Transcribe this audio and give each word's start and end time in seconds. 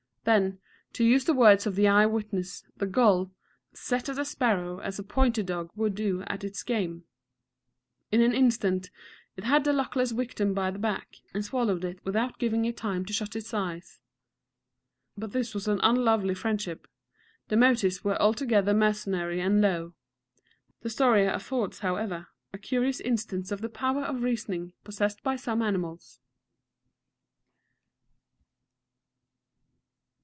Then, 0.23 0.59
to 0.93 1.03
use 1.03 1.25
the 1.25 1.33
words 1.33 1.65
of 1.65 1.75
the 1.75 1.87
eye 1.87 2.05
witness, 2.05 2.63
the 2.77 2.85
gull 2.85 3.31
"set 3.73 4.07
at 4.07 4.19
a 4.19 4.23
sparrow 4.23 4.77
as 4.77 4.99
a 4.99 5.03
pointer 5.03 5.41
dog 5.41 5.71
would 5.75 5.95
do 5.95 6.21
at 6.27 6.43
its 6.43 6.61
game." 6.61 7.05
In 8.11 8.21
an 8.21 8.31
instant 8.31 8.91
it 9.35 9.45
had 9.45 9.63
the 9.63 9.73
luckless 9.73 10.11
victim 10.11 10.53
by 10.53 10.69
the 10.69 10.77
back, 10.77 11.15
and 11.33 11.43
swallowed 11.43 11.83
it 11.83 12.05
without 12.05 12.37
giving 12.37 12.65
it 12.65 12.77
time 12.77 13.03
to 13.05 13.13
shut 13.13 13.35
its 13.35 13.51
eyes. 13.51 13.99
But 15.17 15.31
this 15.31 15.55
was 15.55 15.67
an 15.67 15.79
unlovely 15.81 16.35
friendship. 16.35 16.87
The 17.47 17.57
motives 17.57 18.03
were 18.03 18.21
altogether 18.21 18.75
mercenary 18.75 19.41
and 19.41 19.59
low. 19.59 19.93
The 20.81 20.91
story 20.91 21.25
affords, 21.25 21.79
however, 21.79 22.27
a 22.53 22.59
curious 22.59 22.99
instance 22.99 23.51
of 23.51 23.61
the 23.61 23.69
power 23.69 24.03
of 24.03 24.21
reasoning 24.21 24.73
possessed 24.83 25.23
by 25.23 25.35
some 25.35 25.63
animals. 25.63 26.19